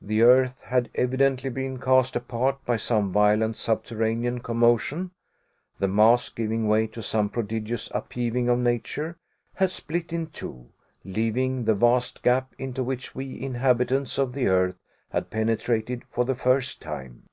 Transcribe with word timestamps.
The 0.00 0.22
earth 0.22 0.62
had 0.62 0.88
evidently 0.94 1.50
been 1.50 1.78
cast 1.78 2.16
apart 2.16 2.64
by 2.64 2.78
some 2.78 3.12
violent 3.12 3.58
subterranean 3.58 4.38
commotion. 4.40 5.10
The 5.80 5.86
mass, 5.86 6.30
giving 6.30 6.66
way 6.66 6.86
to 6.86 7.02
some 7.02 7.28
prodigious 7.28 7.90
upheaving 7.94 8.48
of 8.48 8.58
nature, 8.58 9.18
had 9.56 9.70
split 9.70 10.14
in 10.14 10.28
two, 10.28 10.70
leaving 11.04 11.66
the 11.66 11.74
vast 11.74 12.22
gap 12.22 12.54
into 12.56 12.82
which 12.82 13.14
we 13.14 13.38
inhabitants 13.38 14.16
of 14.16 14.32
the 14.32 14.46
earth 14.46 14.76
had 15.10 15.28
penetrated 15.28 16.04
for 16.10 16.24
the 16.24 16.34
first 16.34 16.80
time. 16.80 17.24